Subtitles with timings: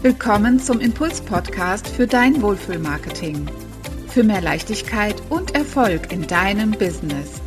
[0.00, 3.50] Willkommen zum Impuls-Podcast für dein Wohlfühlmarketing.
[4.06, 7.42] Für mehr Leichtigkeit und Erfolg in deinem Business.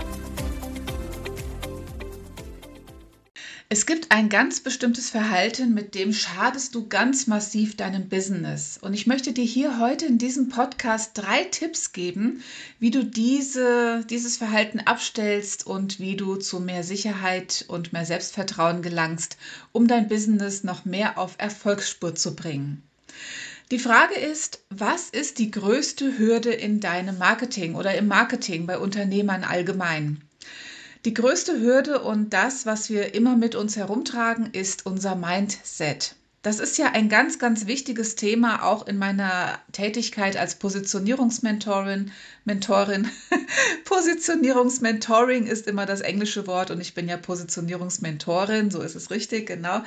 [3.73, 8.78] Es gibt ein ganz bestimmtes Verhalten, mit dem schadest du ganz massiv deinem Business.
[8.81, 12.44] Und ich möchte dir hier heute in diesem Podcast drei Tipps geben,
[12.79, 18.81] wie du diese, dieses Verhalten abstellst und wie du zu mehr Sicherheit und mehr Selbstvertrauen
[18.81, 19.38] gelangst,
[19.72, 22.84] um dein Business noch mehr auf Erfolgsspur zu bringen.
[23.72, 28.77] Die Frage ist, was ist die größte Hürde in deinem Marketing oder im Marketing bei
[28.77, 30.22] Unternehmern allgemein?
[31.04, 36.16] Die größte Hürde und das, was wir immer mit uns herumtragen, ist unser Mindset.
[36.44, 42.12] Das ist ja ein ganz, ganz wichtiges Thema auch in meiner Tätigkeit als Positionierungsmentorin.
[42.46, 43.10] Mentorin.
[43.86, 49.48] Positionierungsmentoring ist immer das englische Wort und ich bin ja Positionierungsmentorin, so ist es richtig,
[49.48, 49.82] genau.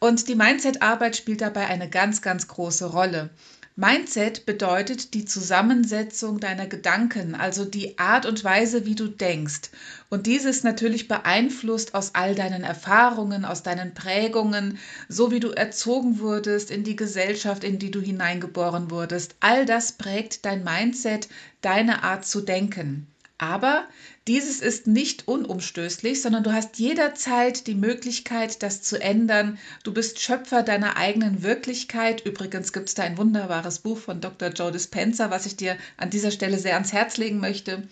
[0.00, 3.30] Und die Mindset-Arbeit spielt dabei eine ganz, ganz große Rolle.
[3.78, 9.70] Mindset bedeutet die Zusammensetzung deiner Gedanken, also die Art und Weise, wie du denkst.
[10.08, 14.78] Und dieses natürlich beeinflusst aus all deinen Erfahrungen, aus deinen Prägungen,
[15.10, 19.34] so wie du erzogen wurdest, in die Gesellschaft, in die du hineingeboren wurdest.
[19.40, 21.28] All das prägt dein Mindset,
[21.60, 23.08] deine Art zu denken.
[23.38, 23.86] Aber
[24.26, 29.58] dieses ist nicht unumstößlich, sondern du hast jederzeit die Möglichkeit, das zu ändern.
[29.84, 32.24] Du bist Schöpfer deiner eigenen Wirklichkeit.
[32.24, 34.48] Übrigens gibt es da ein wunderbares Buch von Dr.
[34.48, 37.86] Joe Dispenza, was ich dir an dieser Stelle sehr ans Herz legen möchte.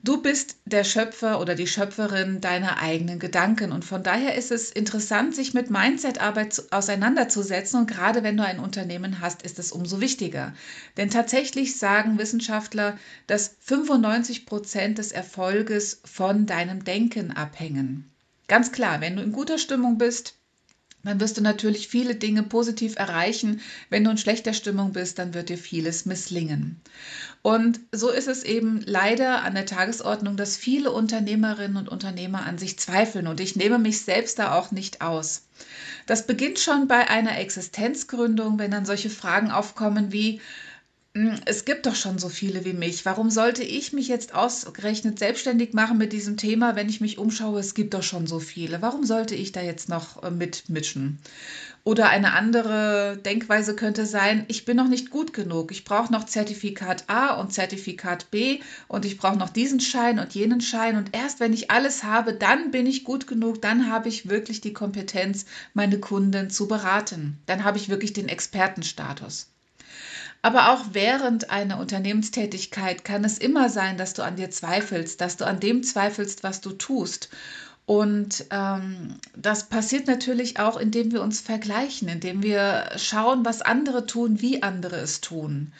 [0.00, 4.70] Du bist der Schöpfer oder die Schöpferin deiner eigenen Gedanken und von daher ist es
[4.70, 10.00] interessant, sich mit Mindset-Arbeit auseinanderzusetzen und gerade wenn du ein Unternehmen hast, ist es umso
[10.00, 10.54] wichtiger.
[10.96, 12.96] Denn tatsächlich sagen Wissenschaftler,
[13.26, 18.08] dass 95 Prozent des Erfolges von deinem Denken abhängen.
[18.46, 20.37] Ganz klar, wenn du in guter Stimmung bist,
[21.08, 23.60] dann wirst du natürlich viele Dinge positiv erreichen.
[23.90, 26.80] Wenn du in schlechter Stimmung bist, dann wird dir vieles misslingen.
[27.42, 32.58] Und so ist es eben leider an der Tagesordnung, dass viele Unternehmerinnen und Unternehmer an
[32.58, 33.26] sich zweifeln.
[33.26, 35.48] Und ich nehme mich selbst da auch nicht aus.
[36.06, 40.40] Das beginnt schon bei einer Existenzgründung, wenn dann solche Fragen aufkommen wie,
[41.46, 43.04] es gibt doch schon so viele wie mich.
[43.04, 47.60] Warum sollte ich mich jetzt ausgerechnet selbstständig machen mit diesem Thema, wenn ich mich umschaue?
[47.60, 48.82] Es gibt doch schon so viele.
[48.82, 51.18] Warum sollte ich da jetzt noch äh, mitmischen?
[51.82, 55.72] Oder eine andere Denkweise könnte sein, ich bin noch nicht gut genug.
[55.72, 60.34] Ich brauche noch Zertifikat A und Zertifikat B und ich brauche noch diesen Schein und
[60.34, 60.96] jenen Schein.
[60.96, 64.60] Und erst wenn ich alles habe, dann bin ich gut genug, dann habe ich wirklich
[64.60, 67.38] die Kompetenz, meine Kunden zu beraten.
[67.46, 69.48] Dann habe ich wirklich den Expertenstatus.
[70.42, 75.36] Aber auch während einer Unternehmenstätigkeit kann es immer sein, dass du an dir zweifelst, dass
[75.36, 77.28] du an dem zweifelst, was du tust.
[77.86, 84.04] Und ähm, das passiert natürlich auch, indem wir uns vergleichen, indem wir schauen, was andere
[84.06, 85.72] tun, wie andere es tun.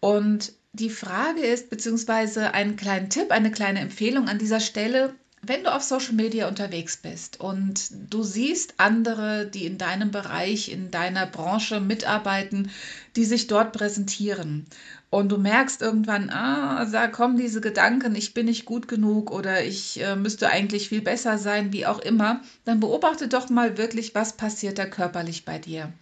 [0.00, 5.14] Und die Frage ist, beziehungsweise einen kleinen Tipp, eine kleine Empfehlung an dieser Stelle,
[5.44, 10.70] wenn du auf Social Media unterwegs bist und du siehst andere, die in deinem Bereich,
[10.70, 12.70] in deiner Branche mitarbeiten,
[13.16, 14.66] die sich dort präsentieren
[15.10, 19.64] und du merkst irgendwann, ah, da kommen diese Gedanken, ich bin nicht gut genug oder
[19.64, 24.14] ich äh, müsste eigentlich viel besser sein, wie auch immer, dann beobachte doch mal wirklich,
[24.14, 25.92] was passiert da körperlich bei dir.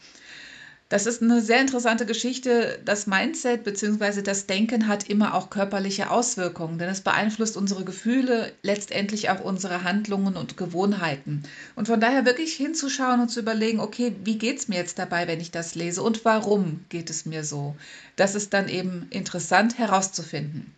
[0.91, 2.81] Das ist eine sehr interessante Geschichte.
[2.85, 4.23] Das Mindset bzw.
[4.23, 9.85] das Denken hat immer auch körperliche Auswirkungen, denn es beeinflusst unsere Gefühle, letztendlich auch unsere
[9.85, 11.45] Handlungen und Gewohnheiten.
[11.77, 15.29] Und von daher wirklich hinzuschauen und zu überlegen, okay, wie geht es mir jetzt dabei,
[15.29, 17.77] wenn ich das lese und warum geht es mir so?
[18.17, 20.75] Das ist dann eben interessant herauszufinden.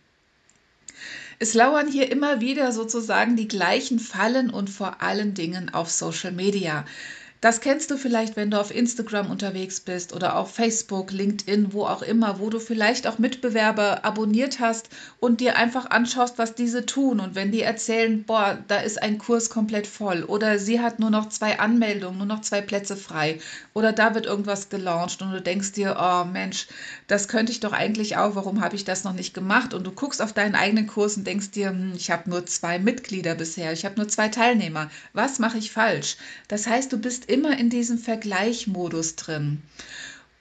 [1.39, 6.31] Es lauern hier immer wieder sozusagen die gleichen Fallen und vor allen Dingen auf Social
[6.31, 6.85] Media.
[7.43, 11.83] Das kennst du vielleicht, wenn du auf Instagram unterwegs bist oder auf Facebook, LinkedIn, wo
[11.83, 14.87] auch immer, wo du vielleicht auch Mitbewerber abonniert hast
[15.19, 17.19] und dir einfach anschaust, was diese tun.
[17.19, 21.09] Und wenn die erzählen, boah, da ist ein Kurs komplett voll oder sie hat nur
[21.09, 23.39] noch zwei Anmeldungen, nur noch zwei Plätze frei
[23.73, 26.67] oder da wird irgendwas gelauncht und du denkst dir, oh Mensch,
[27.07, 29.73] das könnte ich doch eigentlich auch, warum habe ich das noch nicht gemacht?
[29.73, 32.79] Und du guckst auf deinen eigenen Kurs und denkst dir, hm, ich habe nur zwei
[32.79, 34.89] Mitglieder bisher, ich habe nur zwei Teilnehmer.
[35.11, 36.15] Was mache ich falsch?
[36.47, 39.61] Das heißt, du bist immer in diesem Vergleichmodus drin.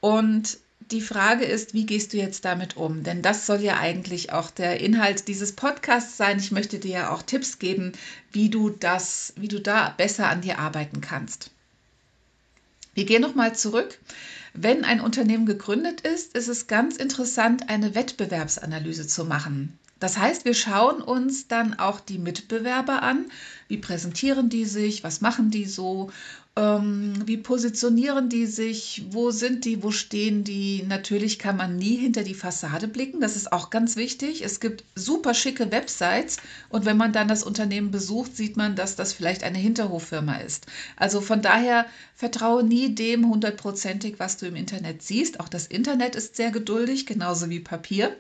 [0.01, 0.59] Und
[0.91, 3.03] die Frage ist, wie gehst du jetzt damit um?
[3.03, 6.39] Denn das soll ja eigentlich auch der Inhalt dieses Podcasts sein.
[6.39, 7.93] Ich möchte dir ja auch Tipps geben,
[8.31, 11.51] wie du das, wie du da besser an dir arbeiten kannst.
[12.95, 13.99] Wir gehen nochmal zurück.
[14.53, 19.79] Wenn ein Unternehmen gegründet ist, ist es ganz interessant, eine Wettbewerbsanalyse zu machen.
[20.03, 23.27] Das heißt, wir schauen uns dann auch die Mitbewerber an.
[23.69, 25.05] Wie präsentieren die sich?
[25.05, 26.11] Was machen die so?
[26.57, 29.05] Ähm, wie positionieren die sich?
[29.11, 29.85] Wo sind die?
[29.85, 30.83] Wo stehen die?
[30.89, 33.21] Natürlich kann man nie hinter die Fassade blicken.
[33.21, 34.45] Das ist auch ganz wichtig.
[34.45, 36.39] Es gibt super schicke Websites
[36.69, 40.67] und wenn man dann das Unternehmen besucht, sieht man, dass das vielleicht eine Hinterhoffirma ist.
[40.97, 45.39] Also von daher vertraue nie dem hundertprozentig, was du im Internet siehst.
[45.39, 48.17] Auch das Internet ist sehr geduldig, genauso wie Papier.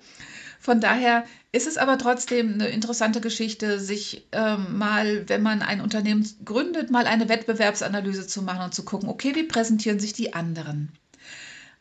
[0.62, 5.80] Von daher ist es aber trotzdem eine interessante Geschichte, sich ähm, mal, wenn man ein
[5.80, 10.34] Unternehmen gründet, mal eine Wettbewerbsanalyse zu machen und zu gucken, okay, wie präsentieren sich die
[10.34, 10.92] anderen?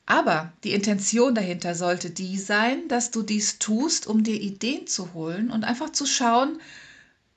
[0.07, 5.13] Aber die Intention dahinter sollte die sein, dass du dies tust, um dir Ideen zu
[5.13, 6.59] holen und einfach zu schauen,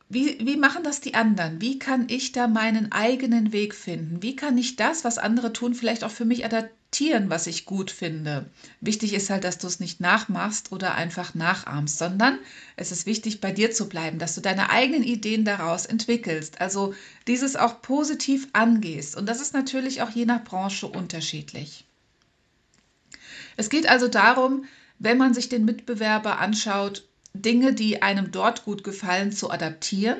[0.08, 1.60] wie, wie machen das die anderen?
[1.60, 4.22] Wie kann ich da meinen eigenen Weg finden?
[4.22, 6.83] Wie kann ich das, was andere tun, vielleicht auch für mich adaptieren?
[6.94, 8.48] Akzeptieren, was ich gut finde.
[8.80, 12.38] Wichtig ist halt, dass du es nicht nachmachst oder einfach nachahmst, sondern
[12.76, 16.60] es ist wichtig, bei dir zu bleiben, dass du deine eigenen Ideen daraus entwickelst.
[16.60, 16.94] Also
[17.26, 19.16] dieses auch positiv angehst.
[19.16, 21.84] Und das ist natürlich auch je nach Branche unterschiedlich.
[23.56, 24.64] Es geht also darum,
[25.00, 30.18] wenn man sich den Mitbewerber anschaut, Dinge, die einem dort gut gefallen, zu adaptieren.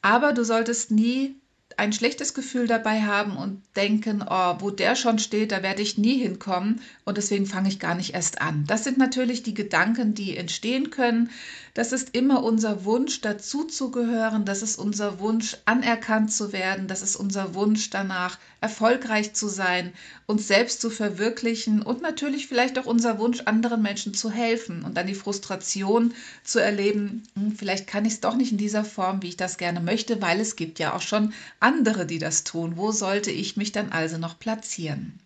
[0.00, 1.34] Aber du solltest nie
[1.76, 5.98] ein schlechtes Gefühl dabei haben und denken, oh, wo der schon steht, da werde ich
[5.98, 8.64] nie hinkommen und deswegen fange ich gar nicht erst an.
[8.66, 11.30] Das sind natürlich die Gedanken, die entstehen können.
[11.74, 14.44] Das ist immer unser Wunsch, dazuzugehören.
[14.44, 16.86] Das ist unser Wunsch, anerkannt zu werden.
[16.86, 19.92] Das ist unser Wunsch danach, erfolgreich zu sein,
[20.26, 24.96] uns selbst zu verwirklichen und natürlich vielleicht auch unser Wunsch, anderen Menschen zu helfen und
[24.96, 29.20] dann die Frustration zu erleben, hm, vielleicht kann ich es doch nicht in dieser Form,
[29.22, 31.34] wie ich das gerne möchte, weil es gibt ja auch schon
[31.64, 32.76] andere, die das tun.
[32.76, 35.18] Wo sollte ich mich dann also noch platzieren?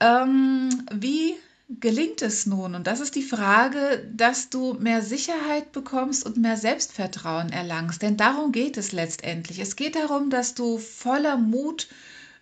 [0.00, 1.36] Ähm, wie
[1.68, 2.74] gelingt es nun?
[2.74, 8.02] Und das ist die Frage, dass du mehr Sicherheit bekommst und mehr Selbstvertrauen erlangst.
[8.02, 9.60] Denn darum geht es letztendlich.
[9.60, 11.88] Es geht darum, dass du voller Mut,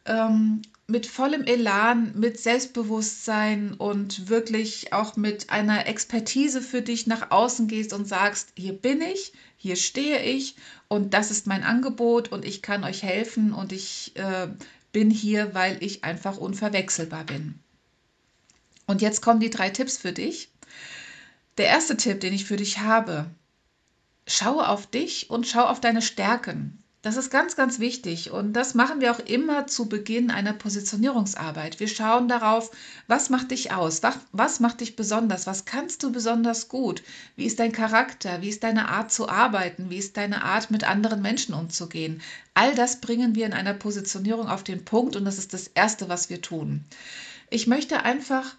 [0.06, 7.30] ähm, mit vollem Elan, mit Selbstbewusstsein und wirklich auch mit einer Expertise für dich nach
[7.30, 10.56] außen gehst und sagst, hier bin ich, hier stehe ich
[10.88, 14.48] und das ist mein Angebot und ich kann euch helfen und ich äh,
[14.90, 17.60] bin hier, weil ich einfach unverwechselbar bin.
[18.86, 20.50] Und jetzt kommen die drei Tipps für dich.
[21.58, 23.26] Der erste Tipp, den ich für dich habe,
[24.26, 26.82] schaue auf dich und schau auf deine Stärken.
[27.00, 31.78] Das ist ganz, ganz wichtig und das machen wir auch immer zu Beginn einer Positionierungsarbeit.
[31.78, 32.72] Wir schauen darauf,
[33.06, 37.04] was macht dich aus, was, was, macht dich besonders, was kannst du besonders gut,
[37.36, 40.82] wie ist dein Charakter, wie ist deine Art zu arbeiten, wie ist deine Art mit
[40.82, 42.20] anderen Menschen umzugehen.
[42.54, 46.08] All das bringen wir in einer Positionierung auf den Punkt und das ist das Erste,
[46.08, 46.84] was wir tun.
[47.48, 48.56] Ich möchte einfach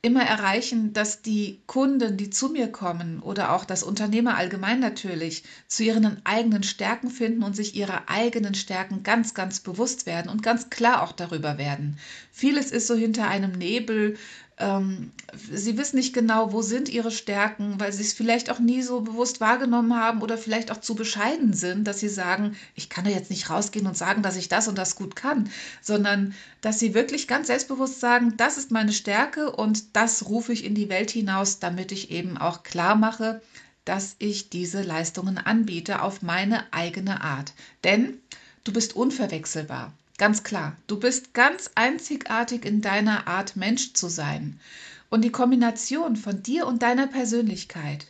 [0.00, 5.42] immer erreichen, dass die Kunden, die zu mir kommen oder auch das Unternehmer allgemein natürlich,
[5.66, 10.42] zu ihren eigenen Stärken finden und sich ihrer eigenen Stärken ganz, ganz bewusst werden und
[10.42, 11.98] ganz klar auch darüber werden.
[12.30, 14.16] Vieles ist so hinter einem Nebel
[14.60, 15.12] ähm,
[15.52, 19.00] sie wissen nicht genau, wo sind ihre Stärken, weil sie es vielleicht auch nie so
[19.00, 23.10] bewusst wahrgenommen haben oder vielleicht auch zu bescheiden sind, dass sie sagen, ich kann da
[23.10, 25.48] jetzt nicht rausgehen und sagen, dass ich das und das gut kann,
[25.80, 30.64] sondern dass sie wirklich ganz selbstbewusst sagen, das ist meine Stärke und das rufe ich
[30.64, 33.40] in die Welt hinaus, damit ich eben auch klar mache,
[33.84, 37.52] dass ich diese Leistungen anbiete auf meine eigene Art.
[37.84, 38.18] Denn
[38.64, 39.92] du bist unverwechselbar.
[40.18, 44.58] Ganz klar, du bist ganz einzigartig in deiner Art Mensch zu sein.
[45.10, 48.08] Und die Kombination von dir und deiner Persönlichkeit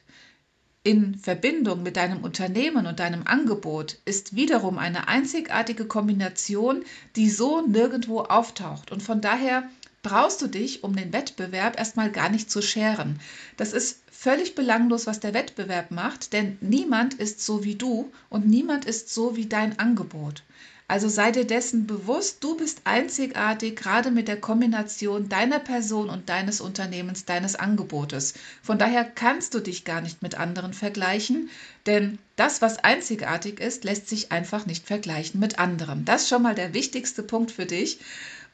[0.84, 6.82] in Verbindung mit deinem Unternehmen und deinem Angebot ist wiederum eine einzigartige Kombination,
[7.14, 8.90] die so nirgendwo auftaucht.
[8.90, 9.68] Und von daher
[10.02, 13.20] brauchst du dich um den Wettbewerb erstmal gar nicht zu scheren.
[13.58, 18.46] Das ist völlig belanglos, was der Wettbewerb macht, denn niemand ist so wie du und
[18.46, 20.42] niemand ist so wie dein Angebot.
[20.90, 26.30] Also sei dir dessen bewusst, du bist einzigartig, gerade mit der Kombination deiner Person und
[26.30, 28.32] deines Unternehmens, deines Angebotes.
[28.62, 31.50] Von daher kannst du dich gar nicht mit anderen vergleichen,
[31.84, 36.06] denn das, was einzigartig ist, lässt sich einfach nicht vergleichen mit anderen.
[36.06, 38.00] Das ist schon mal der wichtigste Punkt für dich.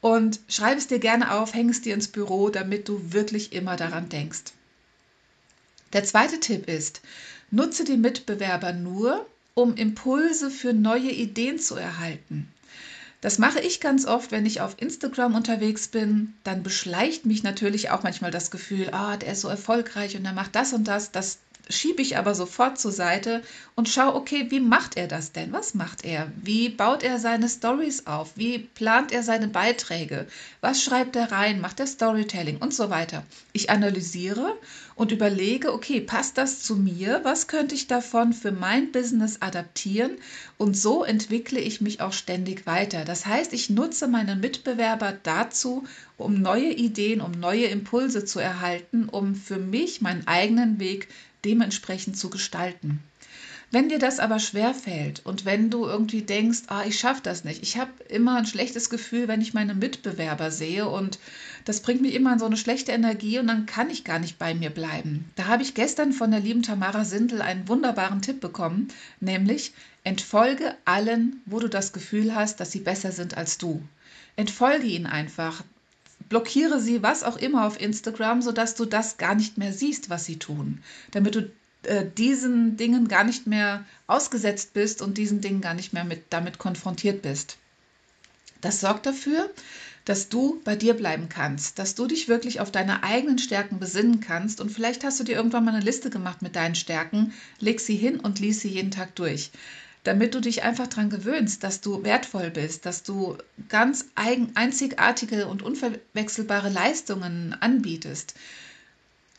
[0.01, 3.77] Und schreib es dir gerne auf, häng es dir ins Büro, damit du wirklich immer
[3.77, 4.51] daran denkst.
[5.93, 6.99] Der zweite Tipp ist,
[7.49, 12.47] nutze die Mitbewerber nur, um Impulse für neue Ideen zu erhalten.
[13.21, 16.35] Das mache ich ganz oft, wenn ich auf Instagram unterwegs bin.
[16.43, 20.33] Dann beschleicht mich natürlich auch manchmal das Gefühl, ah, der ist so erfolgreich und er
[20.33, 21.11] macht das und das.
[21.11, 23.41] Das schiebe ich aber sofort zur Seite
[23.75, 25.51] und schaue, okay, wie macht er das denn?
[25.51, 26.31] Was macht er?
[26.41, 28.31] Wie baut er seine Stories auf?
[28.35, 30.27] Wie plant er seine Beiträge?
[30.61, 31.61] Was schreibt er rein?
[31.61, 33.23] Macht er Storytelling und so weiter?
[33.53, 34.57] Ich analysiere
[34.95, 37.19] und überlege, okay, passt das zu mir?
[37.23, 40.11] Was könnte ich davon für mein Business adaptieren?
[40.57, 43.03] Und so entwickle ich mich auch ständig weiter.
[43.03, 45.83] Das heißt, ich nutze meine Mitbewerber dazu,
[46.17, 51.09] um neue Ideen, um neue Impulse zu erhalten, um für mich meinen eigenen Weg
[51.45, 53.01] dementsprechend zu gestalten.
[53.71, 57.43] Wenn dir das aber schwer fällt und wenn du irgendwie denkst, ah, ich schaffe das
[57.43, 61.19] nicht, ich habe immer ein schlechtes Gefühl, wenn ich meine Mitbewerber sehe und
[61.65, 64.37] das bringt mich immer in so eine schlechte Energie und dann kann ich gar nicht
[64.37, 65.25] bei mir bleiben.
[65.35, 69.73] Da habe ich gestern von der lieben Tamara Sindel einen wunderbaren Tipp bekommen, nämlich
[70.03, 73.81] entfolge allen, wo du das Gefühl hast, dass sie besser sind als du.
[74.35, 75.63] Entfolge ihnen einfach
[76.29, 80.25] blockiere sie, was auch immer auf Instagram, sodass du das gar nicht mehr siehst, was
[80.25, 81.51] sie tun, damit du
[81.83, 86.23] äh, diesen Dingen gar nicht mehr ausgesetzt bist und diesen Dingen gar nicht mehr mit,
[86.31, 87.57] damit konfrontiert bist.
[88.61, 89.49] Das sorgt dafür,
[90.05, 94.19] dass du bei dir bleiben kannst, dass du dich wirklich auf deine eigenen Stärken besinnen
[94.19, 94.61] kannst.
[94.61, 97.95] Und vielleicht hast du dir irgendwann mal eine Liste gemacht mit deinen Stärken, leg sie
[97.95, 99.51] hin und lies sie jeden Tag durch
[100.05, 103.37] damit du dich einfach daran gewöhnst, dass du wertvoll bist, dass du
[103.69, 108.35] ganz eigen, einzigartige und unverwechselbare Leistungen anbietest.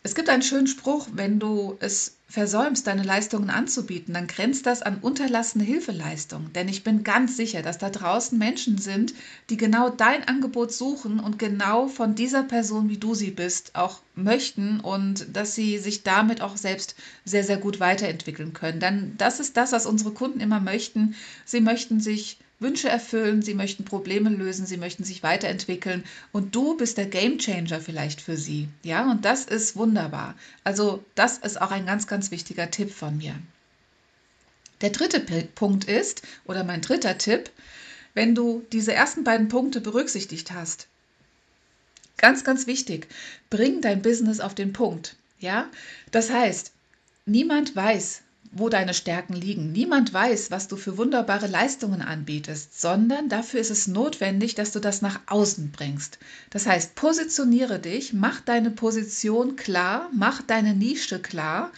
[0.07, 4.81] Es gibt einen schönen Spruch, wenn du es versäumst, deine Leistungen anzubieten, dann grenzt das
[4.81, 6.53] an unterlassene Hilfeleistung.
[6.53, 9.15] Denn ich bin ganz sicher, dass da draußen Menschen sind,
[9.51, 13.99] die genau dein Angebot suchen und genau von dieser Person, wie du sie bist, auch
[14.15, 16.95] möchten und dass sie sich damit auch selbst
[17.25, 18.79] sehr, sehr gut weiterentwickeln können.
[18.79, 21.17] Denn das ist das, was unsere Kunden immer möchten.
[21.45, 26.77] Sie möchten sich Wünsche erfüllen, sie möchten Probleme lösen, sie möchten sich weiterentwickeln und du
[26.77, 28.69] bist der Gamechanger vielleicht für sie.
[28.83, 30.35] Ja, und das ist wunderbar.
[30.65, 33.35] Also, das ist auch ein ganz, ganz wichtiger Tipp von mir.
[34.81, 35.21] Der dritte
[35.55, 37.51] Punkt ist, oder mein dritter Tipp,
[38.15, 40.89] wenn du diese ersten beiden Punkte berücksichtigt hast,
[42.17, 43.09] ganz, ganz wichtig,
[43.51, 45.17] bring dein Business auf den Punkt.
[45.39, 45.71] Ja,
[46.11, 46.73] das heißt,
[47.27, 48.23] niemand weiß,
[48.59, 49.73] wo deine Stärken liegen.
[49.73, 54.81] Niemand weiß, was du für wunderbare Leistungen anbietest, sondern dafür ist es notwendig, dass du
[54.81, 56.19] das nach außen bringst.
[56.51, 61.71] Das heißt, positioniere dich, mach deine Position klar, mach deine Nische klar,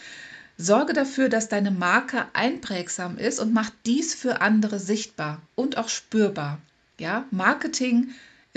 [0.57, 5.89] sorge dafür, dass deine Marke einprägsam ist und mach dies für andere sichtbar und auch
[5.89, 6.59] spürbar.
[6.99, 8.09] Ja, Marketing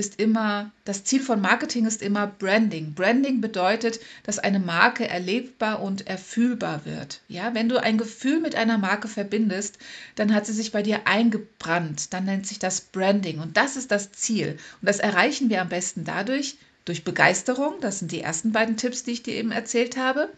[0.02, 2.92] ist immer, das Ziel von Marketing ist immer Branding.
[2.92, 7.20] Branding bedeutet, dass eine Marke erlebbar und erfühlbar wird.
[7.28, 9.78] Ja, wenn du ein Gefühl mit einer Marke verbindest,
[10.16, 12.12] dann hat sie sich bei dir eingebrannt.
[12.12, 13.38] Dann nennt sich das Branding.
[13.38, 14.58] Und das ist das Ziel.
[14.80, 17.74] Und das erreichen wir am besten dadurch, durch Begeisterung.
[17.80, 20.30] Das sind die ersten beiden Tipps, die ich dir eben erzählt habe.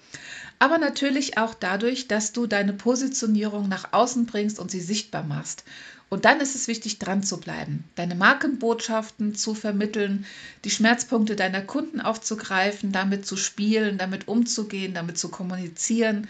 [0.59, 5.65] Aber natürlich auch dadurch, dass du deine Positionierung nach außen bringst und sie sichtbar machst.
[6.11, 10.27] Und dann ist es wichtig, dran zu bleiben, deine Markenbotschaften zu vermitteln,
[10.65, 16.29] die Schmerzpunkte deiner Kunden aufzugreifen, damit zu spielen, damit umzugehen, damit zu kommunizieren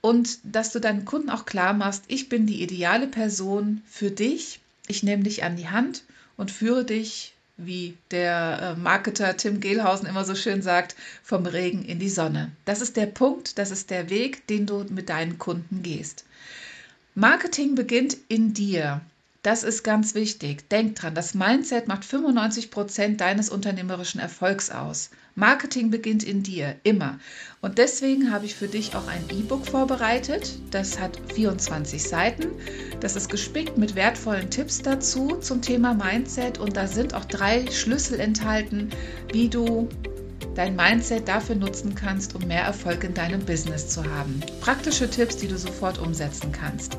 [0.00, 4.60] und dass du deinen Kunden auch klar machst, ich bin die ideale Person für dich,
[4.86, 6.04] ich nehme dich an die Hand
[6.36, 11.84] und führe dich, wie der äh, Marketer Tim Gehlhausen immer so schön sagt, vom Regen
[11.84, 12.52] in die Sonne.
[12.64, 16.24] Das ist der Punkt, das ist der Weg, den du mit deinen Kunden gehst.
[17.18, 19.00] Marketing beginnt in dir.
[19.42, 20.68] Das ist ganz wichtig.
[20.68, 25.10] Denk dran, das Mindset macht 95 Prozent deines unternehmerischen Erfolgs aus.
[25.34, 27.18] Marketing beginnt in dir, immer.
[27.60, 30.60] Und deswegen habe ich für dich auch ein E-Book vorbereitet.
[30.70, 32.52] Das hat 24 Seiten.
[33.00, 36.58] Das ist gespickt mit wertvollen Tipps dazu zum Thema Mindset.
[36.58, 38.90] Und da sind auch drei Schlüssel enthalten,
[39.32, 39.88] wie du
[40.58, 44.40] dein Mindset dafür nutzen kannst, um mehr Erfolg in deinem Business zu haben.
[44.60, 46.98] Praktische Tipps, die du sofort umsetzen kannst.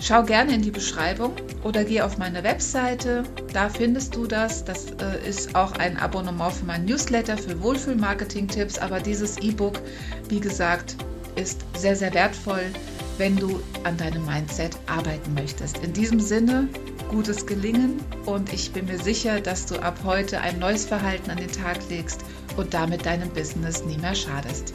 [0.00, 1.32] Schau gerne in die Beschreibung
[1.62, 3.22] oder geh auf meine Webseite.
[3.52, 4.64] Da findest du das.
[4.64, 8.78] Das äh, ist auch ein Abonnement für mein Newsletter für Wohlfühl-Marketing-Tipps.
[8.80, 9.80] Aber dieses E-Book,
[10.28, 10.96] wie gesagt,
[11.36, 12.64] ist sehr, sehr wertvoll,
[13.16, 15.78] wenn du an deinem Mindset arbeiten möchtest.
[15.84, 16.68] In diesem Sinne,
[17.10, 21.36] gutes Gelingen und ich bin mir sicher, dass du ab heute ein neues Verhalten an
[21.36, 22.24] den Tag legst
[22.56, 24.72] und damit deinem Business nie mehr schadest.